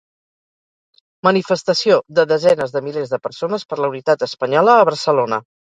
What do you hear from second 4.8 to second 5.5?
a Barcelona.